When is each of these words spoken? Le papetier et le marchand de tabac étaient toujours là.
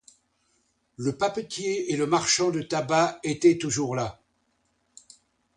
Le 0.97 1.15
papetier 1.15 1.93
et 1.93 1.95
le 1.95 2.07
marchand 2.07 2.49
de 2.49 2.63
tabac 2.63 3.19
étaient 3.21 3.59
toujours 3.59 3.95
là. 3.95 4.19